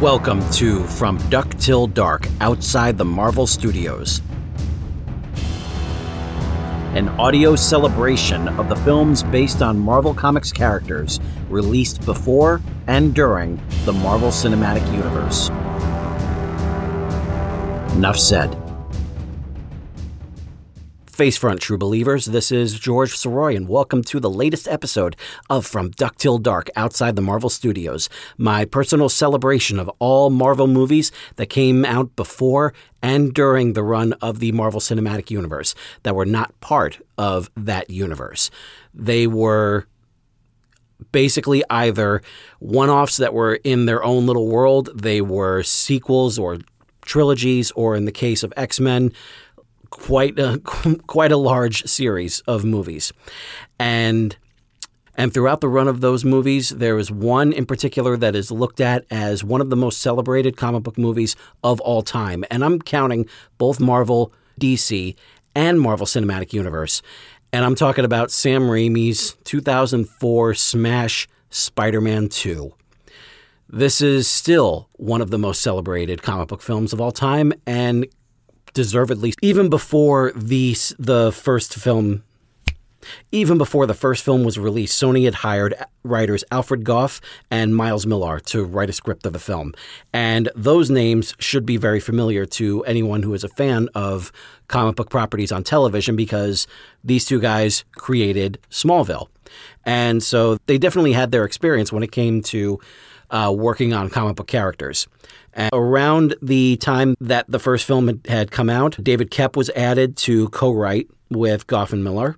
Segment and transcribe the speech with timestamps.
[0.00, 4.22] Welcome to From Duck Till Dark outside the Marvel Studios.
[6.94, 13.60] An audio celebration of the films based on Marvel Comics characters released before and during
[13.84, 15.50] the Marvel Cinematic Universe.
[17.94, 18.59] Enough said.
[21.20, 25.16] Facefront True Believers, this is George Soroy, and welcome to the latest episode
[25.50, 28.08] of From Duck Till Dark outside the Marvel Studios,
[28.38, 32.72] my personal celebration of all Marvel movies that came out before
[33.02, 37.90] and during the run of the Marvel Cinematic Universe that were not part of that
[37.90, 38.50] universe.
[38.94, 39.86] They were
[41.12, 42.22] basically either
[42.60, 46.60] one offs that were in their own little world, they were sequels or
[47.02, 49.12] trilogies, or in the case of X Men,
[49.90, 50.58] quite a
[51.06, 53.12] quite a large series of movies,
[53.78, 54.36] and
[55.16, 58.80] and throughout the run of those movies, there is one in particular that is looked
[58.80, 62.80] at as one of the most celebrated comic book movies of all time, and I'm
[62.80, 65.16] counting both Marvel, DC,
[65.54, 67.02] and Marvel Cinematic Universe,
[67.52, 72.72] and I'm talking about Sam Raimi's 2004 smash Spider-Man 2.
[73.68, 78.06] This is still one of the most celebrated comic book films of all time and
[78.72, 82.22] deservedly even before the the first film
[83.32, 88.06] even before the first film was released, Sony had hired writers Alfred Gough and Miles
[88.06, 89.72] Millar to write a script of the film.
[90.12, 94.32] And those names should be very familiar to anyone who is a fan of
[94.68, 96.66] comic book properties on television because
[97.02, 99.28] these two guys created Smallville.
[99.84, 102.78] And so they definitely had their experience when it came to
[103.30, 105.06] uh, working on comic book characters.
[105.52, 110.16] And around the time that the first film had come out, David Koepp was added
[110.18, 112.36] to co-write with Gough and Millar.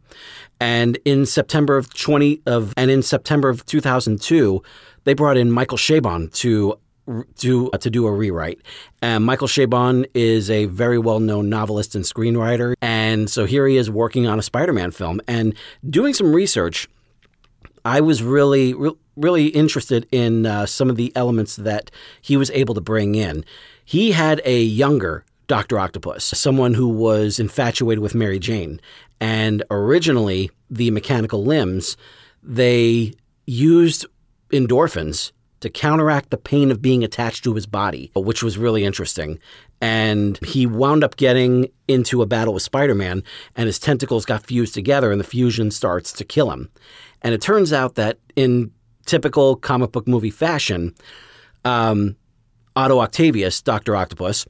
[0.60, 4.62] And in September of 20 of and in September of 2002,
[5.04, 6.78] they brought in Michael Chabon to
[7.38, 8.60] to uh, to do a rewrite.
[9.00, 13.90] And Michael Chabon is a very well-known novelist and screenwriter, and so here he is
[13.90, 15.54] working on a Spider-Man film and
[15.88, 16.88] doing some research.
[17.84, 22.50] I was really, re- really interested in uh, some of the elements that he was
[22.50, 23.44] able to bring in.
[23.84, 25.78] He had a younger Dr.
[25.78, 28.80] Octopus, someone who was infatuated with Mary Jane.
[29.20, 31.96] And originally, the mechanical limbs,
[32.42, 33.12] they
[33.44, 34.06] used
[34.50, 39.38] endorphins to counteract the pain of being attached to his body, which was really interesting.
[39.82, 43.24] And he wound up getting into a battle with Spider Man,
[43.56, 46.70] and his tentacles got fused together, and the fusion starts to kill him.
[47.20, 48.70] And it turns out that in
[49.06, 50.94] typical comic book movie fashion,
[51.64, 52.14] um,
[52.76, 53.96] Otto Octavius, Dr.
[53.96, 54.46] Octopus,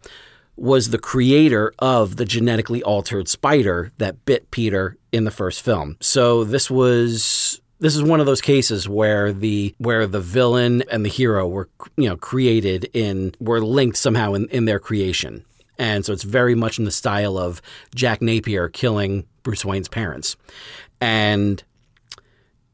[0.57, 5.97] was the creator of the genetically altered spider that bit Peter in the first film.
[6.01, 11.05] So this was this is one of those cases where the where the villain and
[11.05, 15.45] the hero were you know created in were linked somehow in, in their creation.
[15.79, 17.61] And so it's very much in the style of
[17.93, 20.37] Jack Napier killing Bruce Wayne's parents.
[21.01, 21.61] And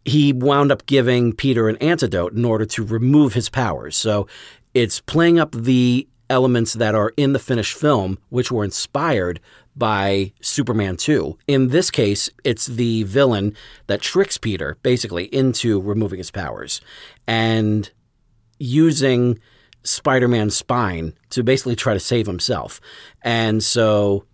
[0.05, 3.97] he wound up giving Peter an antidote in order to remove his powers.
[3.97, 4.27] So
[4.75, 9.41] it's playing up the elements that are in the finished film, which were inspired
[9.79, 11.39] by Superman 2.
[11.47, 13.55] In this case, it's the villain
[13.87, 16.81] that tricks Peter basically into removing his powers
[17.27, 17.91] and
[18.59, 19.39] using
[19.85, 22.81] Spider Man's spine to basically try to save himself.
[23.23, 24.25] And so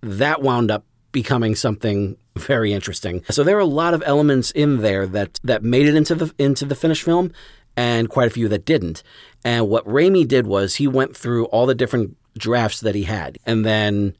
[0.00, 3.22] that wound up becoming something very interesting.
[3.30, 6.34] So there are a lot of elements in there that that made it into the
[6.38, 7.32] into the finished film
[7.76, 9.02] and quite a few that didn't.
[9.44, 13.38] And what Raimi did was he went through all the different drafts that he had
[13.46, 14.16] and then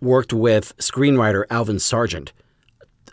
[0.00, 2.32] worked with screenwriter Alvin Sargent,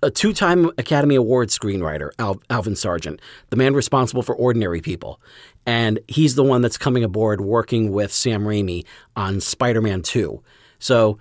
[0.03, 3.19] a two time Academy Award screenwriter, Al- Alvin Sargent,
[3.49, 5.19] the man responsible for Ordinary People.
[5.65, 8.85] And he's the one that's coming aboard working with Sam Raimi
[9.15, 10.43] on Spider Man 2.
[10.77, 11.17] So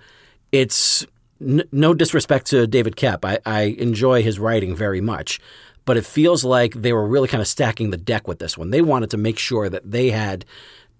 [0.51, 1.05] it's
[1.41, 3.25] n- no disrespect to David Koepp.
[3.25, 5.39] I, I enjoy his writing very much
[5.85, 8.71] but it feels like they were really kind of stacking the deck with this one.
[8.71, 10.43] They wanted to make sure that they had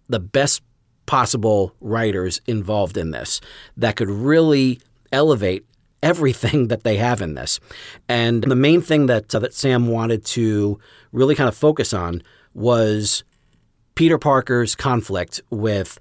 [0.08, 0.62] the best
[1.06, 3.42] possible writers involved in this
[3.78, 4.80] that could really
[5.12, 5.66] elevate
[6.04, 7.60] everything that they have in this.
[8.08, 10.80] And the main thing that uh, that Sam wanted to
[11.12, 12.22] really kind of focus on
[12.54, 13.24] was
[13.96, 15.98] Peter Parker's conflict with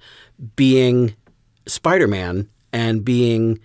[0.57, 1.15] being
[1.67, 3.61] Spider-Man and being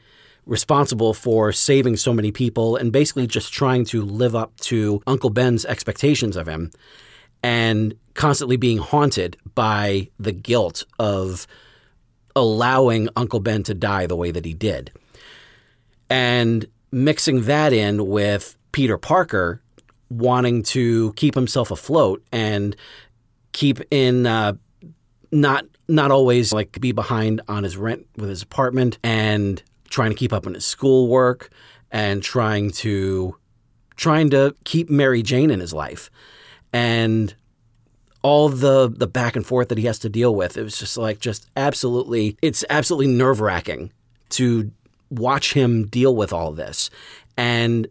[0.45, 5.30] responsible for saving so many people and basically just trying to live up to Uncle
[5.30, 6.71] Ben's expectations of him
[7.44, 11.45] and constantly being haunted by the guilt of
[12.33, 14.89] allowing Uncle Ben to die the way that he did.
[16.09, 19.61] And mixing that in with Peter Parker
[20.09, 22.73] wanting to keep himself afloat and
[23.51, 24.53] keep in uh,
[25.33, 30.15] not not always like be behind on his rent with his apartment and trying to
[30.15, 31.50] keep up on his schoolwork
[31.91, 33.35] and trying to
[33.97, 36.09] trying to keep Mary Jane in his life.
[36.71, 37.35] And
[38.21, 40.57] all the the back and forth that he has to deal with.
[40.57, 43.92] It was just like just absolutely it's absolutely nerve wracking
[44.30, 44.71] to
[45.10, 46.89] watch him deal with all this.
[47.38, 47.88] And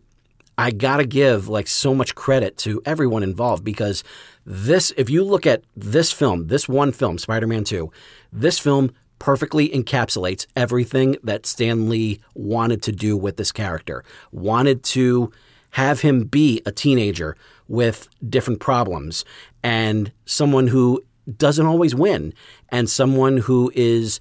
[0.56, 4.04] I gotta give like so much credit to everyone involved because
[4.44, 7.90] this if you look at this film, this one film, Spider-Man 2,
[8.32, 14.04] this film perfectly encapsulates everything that Stan Lee wanted to do with this character.
[14.30, 15.32] Wanted to
[15.70, 17.36] have him be a teenager
[17.68, 19.24] with different problems
[19.62, 21.02] and someone who
[21.36, 22.32] doesn't always win
[22.70, 24.18] and someone who is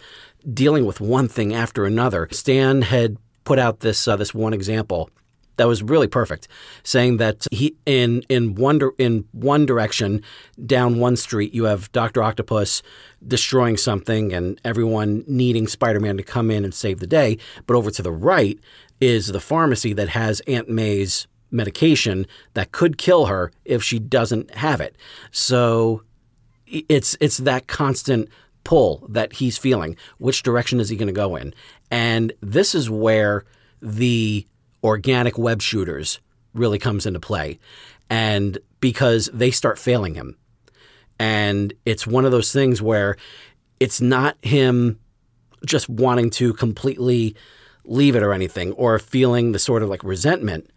[0.53, 2.27] dealing with one thing after another.
[2.31, 5.09] Stan had put out this uh, this one example
[5.57, 6.47] that was really perfect,
[6.83, 10.23] saying that he in in one in one direction
[10.65, 12.81] down one street you have Doctor Octopus
[13.27, 17.75] destroying something and everyone needing Spider Man to come in and save the day, but
[17.75, 18.59] over to the right
[18.99, 24.53] is the pharmacy that has Aunt May's medication that could kill her if she doesn't
[24.55, 24.95] have it.
[25.31, 26.03] So
[26.65, 28.29] it's it's that constant
[28.63, 29.95] pull that he's feeling.
[30.17, 31.53] Which direction is he going to go in?
[31.89, 33.45] And this is where
[33.81, 34.45] the
[34.83, 36.19] organic web shooters
[36.53, 37.59] really comes into play.
[38.09, 40.37] And because they start failing him.
[41.19, 43.17] And it's one of those things where
[43.79, 44.99] it's not him
[45.65, 47.35] just wanting to completely
[47.85, 50.69] leave it or anything or feeling the sort of like resentment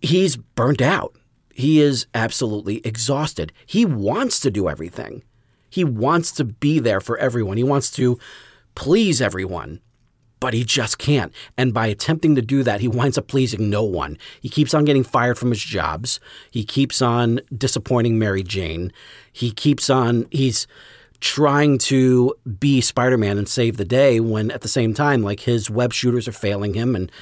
[0.00, 1.16] he's burnt out.
[1.54, 3.52] He is absolutely exhausted.
[3.66, 5.22] He wants to do everything.
[5.68, 7.56] He wants to be there for everyone.
[7.56, 8.18] He wants to
[8.74, 9.80] please everyone,
[10.40, 11.32] but he just can't.
[11.56, 14.16] And by attempting to do that, he winds up pleasing no one.
[14.40, 16.18] He keeps on getting fired from his jobs.
[16.50, 18.92] He keeps on disappointing Mary Jane.
[19.32, 20.66] He keeps on, he's
[21.20, 25.40] trying to be Spider Man and save the day when at the same time, like
[25.40, 27.12] his web shooters are failing him and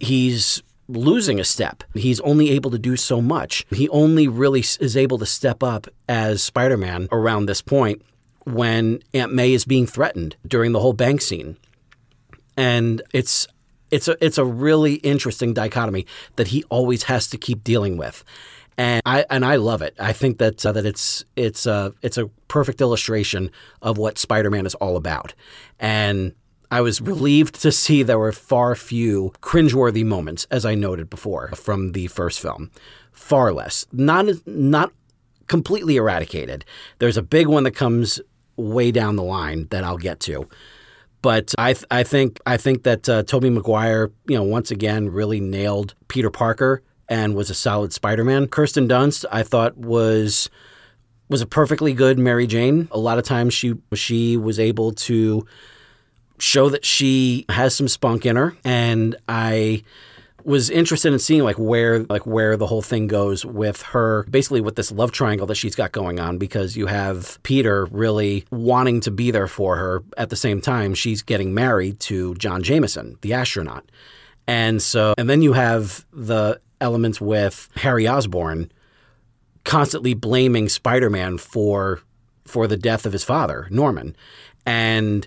[0.00, 1.82] he's losing a step.
[1.94, 3.66] He's only able to do so much.
[3.70, 8.02] He only really is able to step up as Spider Man around this point
[8.44, 11.56] when Aunt May is being threatened during the whole bank scene.
[12.56, 13.46] And it's
[13.90, 16.06] it's a it's a really interesting dichotomy
[16.36, 18.24] that he always has to keep dealing with.
[18.78, 19.94] And I and I love it.
[19.98, 23.50] I think that uh, that it's it's a it's a perfect illustration
[23.82, 25.34] of what Spider-Man is all about.
[25.80, 26.34] And
[26.70, 31.48] I was relieved to see there were far few cringeworthy moments, as I noted before,
[31.54, 32.70] from the first film.
[33.12, 33.86] Far less.
[33.92, 34.92] Not not
[35.46, 36.64] completely eradicated.
[36.98, 38.20] There's a big one that comes
[38.56, 40.48] way down the line that I'll get to.
[41.22, 45.08] But I, th- I think I think that uh, Tobey Maguire, you know, once again
[45.08, 48.48] really nailed Peter Parker and was a solid Spider-Man.
[48.48, 50.50] Kirsten Dunst, I thought was
[51.28, 52.88] was a perfectly good Mary Jane.
[52.92, 55.46] A lot of times she she was able to
[56.38, 59.82] show that she has some spunk in her, and I
[60.46, 64.60] was interested in seeing like where like where the whole thing goes with her basically
[64.60, 69.00] with this love triangle that she's got going on because you have Peter really wanting
[69.00, 70.04] to be there for her.
[70.16, 73.90] At the same time she's getting married to John Jameson the astronaut.
[74.46, 78.70] And so and then you have the elements with Harry Osborn
[79.64, 82.00] constantly blaming Spider-Man for
[82.44, 84.16] for the death of his father Norman.
[84.64, 85.26] And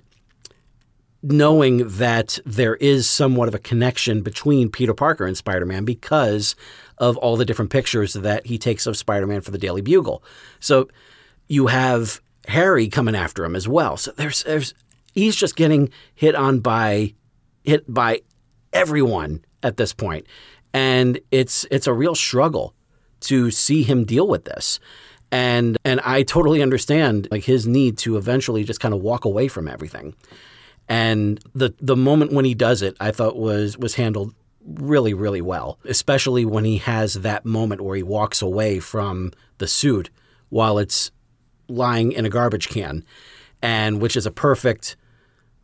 [1.21, 6.55] knowing that there is somewhat of a connection between Peter Parker and Spider Man because
[6.97, 10.23] of all the different pictures that he takes of Spider Man for the Daily Bugle.
[10.59, 10.89] So
[11.47, 13.97] you have Harry coming after him as well.
[13.97, 14.73] So there's there's
[15.13, 17.13] he's just getting hit on by
[17.63, 18.21] hit by
[18.73, 20.25] everyone at this point.
[20.73, 22.73] And it's it's a real struggle
[23.21, 24.79] to see him deal with this.
[25.31, 29.47] And and I totally understand like his need to eventually just kind of walk away
[29.47, 30.15] from everything.
[30.89, 34.33] And the the moment when he does it, I thought was was handled
[34.65, 39.67] really really well, especially when he has that moment where he walks away from the
[39.67, 40.09] suit
[40.49, 41.11] while it's
[41.67, 43.05] lying in a garbage can,
[43.61, 44.97] and which is a perfect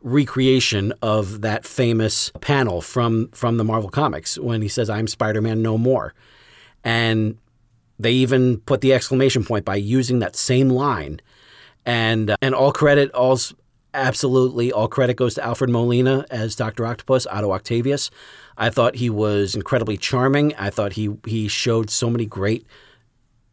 [0.00, 5.60] recreation of that famous panel from from the Marvel comics when he says I'm Spider-Man
[5.60, 6.14] no more.
[6.84, 7.38] And
[7.98, 11.20] they even put the exclamation point by using that same line.
[11.84, 13.38] And uh, and all credit all
[13.96, 16.86] absolutely all credit goes to Alfred Molina as Dr.
[16.86, 18.10] Octopus, Otto Octavius.
[18.56, 20.54] I thought he was incredibly charming.
[20.56, 22.66] I thought he he showed so many great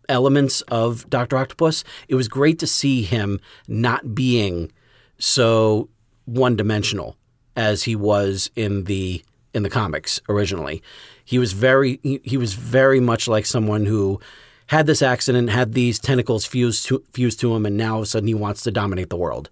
[0.09, 1.37] elements of Dr.
[1.37, 1.83] Octopus.
[2.07, 4.71] It was great to see him not being
[5.17, 5.89] so
[6.25, 7.15] one-dimensional
[7.55, 9.23] as he was in the
[9.53, 10.81] in the comics originally.
[11.25, 14.19] He was very he, he was very much like someone who
[14.67, 18.03] had this accident, had these tentacles fused to, fused to him, and now all of
[18.03, 19.49] a sudden he wants to dominate the world.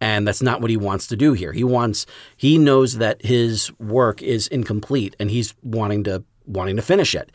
[0.00, 1.52] And that's not what he wants to do here.
[1.52, 6.82] He wants he knows that his work is incomplete and he's wanting to wanting to
[6.82, 7.30] finish it.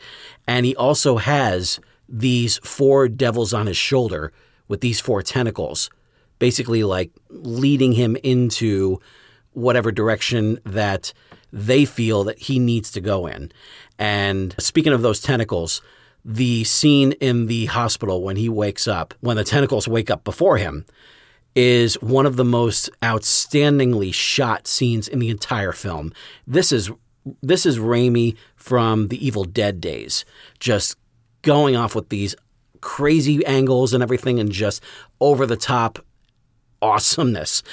[0.48, 4.32] And he also has these four devils on his shoulder
[4.68, 5.90] with these four tentacles,
[6.38, 9.00] basically like leading him into
[9.52, 11.12] whatever direction that
[11.52, 13.50] they feel that he needs to go in.
[13.98, 15.80] And speaking of those tentacles,
[16.24, 20.58] the scene in the hospital when he wakes up, when the tentacles wake up before
[20.58, 20.84] him,
[21.56, 26.12] is one of the most outstandingly shot scenes in the entire film.
[26.46, 26.92] This is
[27.42, 30.24] this is Raimi from the Evil Dead days,
[30.60, 30.96] just
[31.42, 32.36] going off with these
[32.80, 34.80] crazy angles and everything, and just
[35.20, 35.98] over the top
[36.80, 37.64] awesomeness.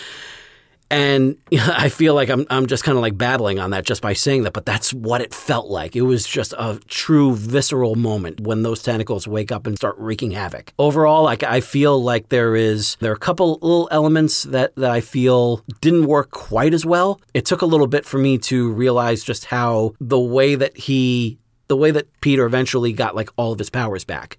[0.90, 4.14] And I feel like I'm I'm just kind of like babbling on that just by
[4.14, 5.96] saying that, but that's what it felt like.
[5.96, 10.32] It was just a true visceral moment when those tentacles wake up and start wreaking
[10.32, 10.74] havoc.
[10.80, 14.92] Overall, like I feel like there is there are a couple little elements that that
[14.92, 17.20] I feel didn't work quite as well.
[17.34, 21.38] It took a little bit for me to realize just how the way that he
[21.68, 24.38] the way that Peter eventually got like all of his powers back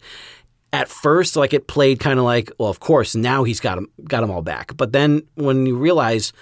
[0.75, 3.88] at first like it played kind of like well of course now he's got him
[4.09, 4.76] got them all back.
[4.76, 6.33] But then when you realize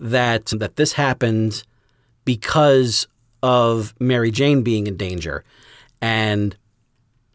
[0.00, 1.62] that that this happened
[2.24, 3.06] because
[3.42, 5.44] of Mary Jane being in danger
[6.00, 6.56] and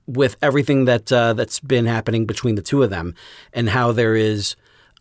[0.08, 3.14] with everything that uh, that's been happening between the two of them
[3.54, 4.56] and how there is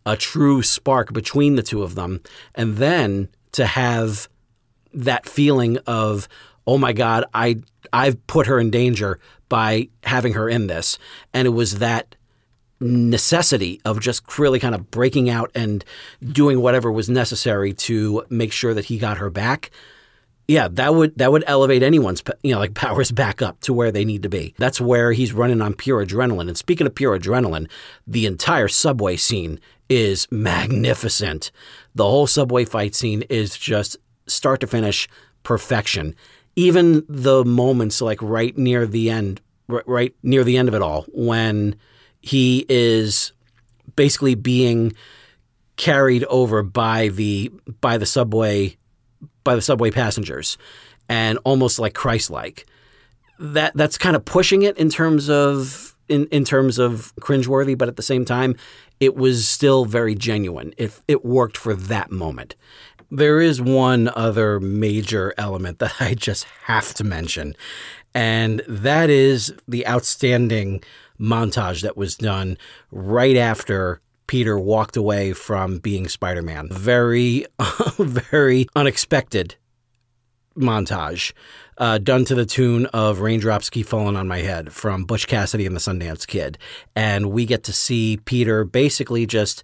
[0.04, 2.20] a true spark between the two of them
[2.54, 4.28] and then to have
[4.92, 6.28] that feeling of
[6.68, 7.56] oh my god I
[7.92, 10.98] I've put her in danger by having her in this.
[11.32, 12.14] And it was that
[12.80, 15.84] necessity of just really kind of breaking out and
[16.22, 19.70] doing whatever was necessary to make sure that he got her back.
[20.46, 23.92] Yeah, that would that would elevate anyone's you know like powers back up to where
[23.92, 24.54] they need to be.
[24.58, 26.48] That's where he's running on pure adrenaline.
[26.48, 27.68] And speaking of pure adrenaline,
[28.06, 31.50] the entire subway scene is magnificent.
[31.94, 33.96] The whole subway fight scene is just
[34.26, 35.08] start to finish
[35.42, 36.14] perfection
[36.58, 41.06] even the moments like right near the end, right near the end of it all,
[41.12, 41.76] when
[42.20, 43.30] he is
[43.94, 44.92] basically being
[45.76, 47.48] carried over by the
[47.80, 48.76] by the subway
[49.44, 50.58] by the subway passengers
[51.08, 52.66] and almost like Christ-like.
[53.38, 57.86] That that's kind of pushing it in terms of in, in terms of cringeworthy, but
[57.86, 58.56] at the same time,
[58.98, 60.74] it was still very genuine.
[60.76, 62.56] It it worked for that moment.
[63.10, 67.54] There is one other major element that I just have to mention,
[68.14, 70.82] and that is the outstanding
[71.20, 72.58] montage that was done
[72.90, 76.68] right after Peter walked away from being Spider Man.
[76.70, 77.46] Very,
[77.98, 79.56] very unexpected
[80.56, 81.32] montage.
[81.78, 85.64] Uh, done to the tune of Raindrops Keep Falling on My Head from Butch Cassidy
[85.64, 86.58] and the Sundance Kid.
[86.94, 89.62] And we get to see Peter basically just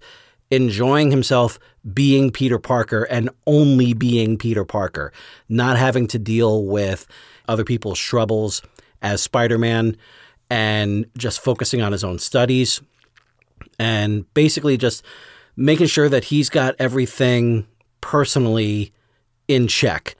[0.51, 1.59] enjoying himself
[1.93, 5.11] being Peter Parker and only being Peter Parker,
[5.49, 7.07] not having to deal with
[7.47, 8.61] other people's troubles
[9.01, 9.97] as Spider Man
[10.49, 12.81] and just focusing on his own studies
[13.79, 15.03] and basically just
[15.55, 17.65] making sure that he's got everything
[18.01, 18.91] personally
[19.47, 20.15] in check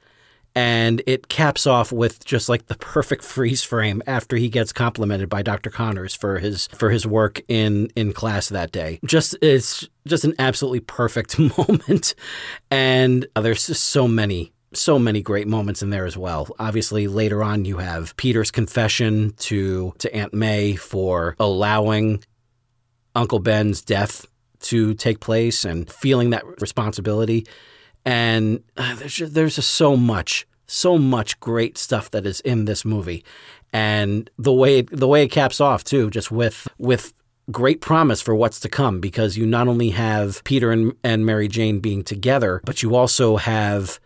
[0.55, 5.27] and it caps off with just like the perfect freeze frame after he gets complimented
[5.27, 5.69] by Dr.
[5.69, 8.99] Connors for his for his work in in class that day.
[9.05, 12.15] Just it's just an absolutely perfect moment,
[12.71, 16.47] and uh, there's just so many so many great moments in there as well.
[16.57, 22.23] Obviously, later on you have Peter's confession to to Aunt May for allowing
[23.13, 24.25] Uncle Ben's death
[24.61, 27.45] to take place and feeling that responsibility
[28.05, 32.65] and uh, there's just, there's just so much so much great stuff that is in
[32.65, 33.23] this movie.
[33.73, 37.13] And the way the way it caps off too just with with
[37.51, 41.47] great promise for what's to come because you not only have Peter and, and Mary
[41.47, 43.99] Jane being together but you also have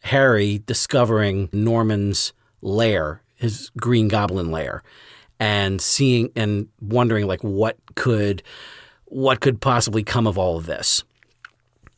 [0.00, 4.82] Harry discovering Norman's lair his green goblin lair
[5.40, 8.42] and seeing and wondering like what could
[9.06, 11.02] what could possibly come of all of this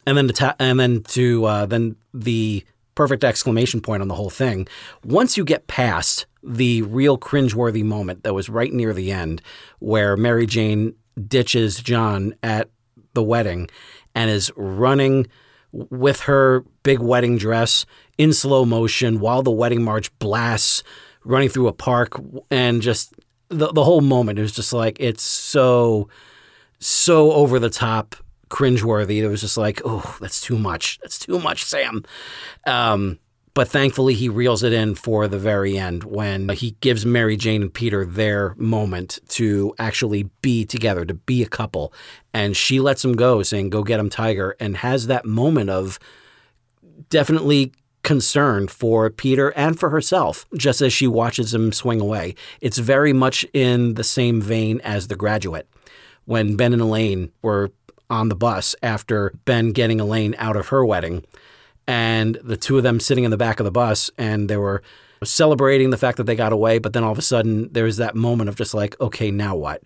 [0.06, 4.14] and then to ta- and then to uh, then the perfect exclamation point on the
[4.14, 4.68] whole thing.
[5.04, 9.42] Once you get past the real cringeworthy moment that was right near the end,
[9.78, 10.94] where Mary Jane
[11.26, 12.70] ditches John at
[13.14, 13.68] the wedding
[14.14, 15.26] and is running
[15.72, 17.84] with her big wedding dress
[18.18, 20.82] in slow motion while the wedding march blasts,
[21.24, 22.20] running through a park,
[22.50, 23.14] and just
[23.48, 26.08] the the whole moment is just like it's so
[26.78, 28.16] so over the top
[28.50, 29.18] cringeworthy.
[29.22, 30.98] It was just like, oh, that's too much.
[31.02, 32.04] That's too much, Sam.
[32.66, 33.18] Um,
[33.54, 37.62] But thankfully, he reels it in for the very end when he gives Mary Jane
[37.62, 41.92] and Peter their moment to actually be together, to be a couple.
[42.32, 46.00] And she lets him go, saying, Go get him, Tiger, and has that moment of
[47.10, 47.72] definitely
[48.02, 52.34] concern for Peter and for herself, just as she watches him swing away.
[52.60, 55.68] It's very much in the same vein as The Graduate,
[56.24, 57.70] when Ben and Elaine were
[58.10, 61.24] on the bus after Ben getting Elaine out of her wedding,
[61.86, 64.82] and the two of them sitting in the back of the bus, and they were
[65.22, 68.14] celebrating the fact that they got away, but then all of a sudden there's that
[68.14, 69.82] moment of just like, okay, now what?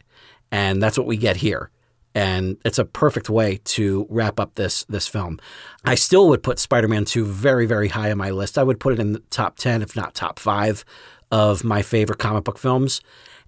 [0.50, 1.70] And that's what we get here
[2.14, 5.38] and it's a perfect way to wrap up this this film.
[5.84, 8.58] I still would put Spider-Man 2 very very high on my list.
[8.58, 10.84] I would put it in the top 10 if not top 5
[11.30, 13.00] of my favorite comic book films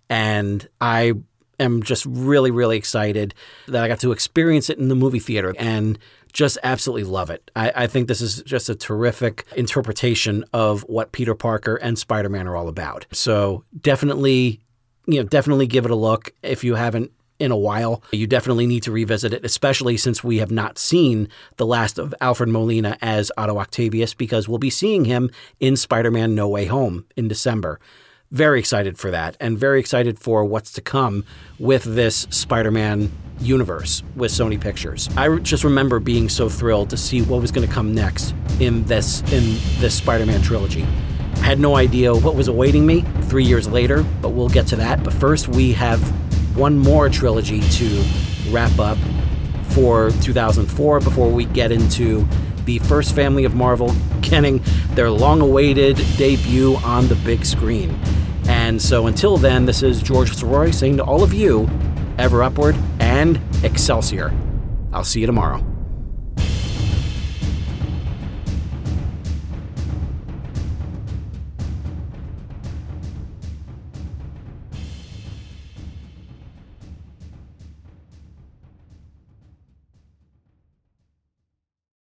[0.08, 1.14] and I
[1.60, 3.34] am just really really excited
[3.68, 5.98] that I got to experience it in the movie theater and
[6.32, 7.50] just absolutely love it.
[7.56, 12.46] I, I think this is just a terrific interpretation of what Peter Parker and Spider-Man
[12.46, 13.06] are all about.
[13.10, 14.60] So definitely
[15.06, 18.02] you know, definitely give it a look if you haven't in a while.
[18.12, 22.14] You definitely need to revisit it, especially since we have not seen the last of
[22.20, 26.66] Alfred Molina as Otto Octavius, because we'll be seeing him in Spider Man No Way
[26.66, 27.80] Home in December.
[28.32, 31.24] Very excited for that, and very excited for what's to come
[31.58, 33.10] with this Spider Man
[33.40, 35.08] universe with Sony Pictures.
[35.16, 38.84] I just remember being so thrilled to see what was going to come next in
[38.84, 40.86] this in this Spider-Man trilogy.
[41.34, 44.76] I had no idea what was awaiting me 3 years later, but we'll get to
[44.76, 45.02] that.
[45.02, 46.00] But first we have
[46.56, 48.04] one more trilogy to
[48.50, 48.98] wrap up
[49.70, 52.24] for 2004 before we get into
[52.64, 57.98] the first family of Marvel getting their long awaited debut on the big screen.
[58.70, 61.68] And so until then, this is George Soroy saying to all of you,
[62.18, 64.32] ever upward and Excelsior.
[64.92, 65.69] I'll see you tomorrow.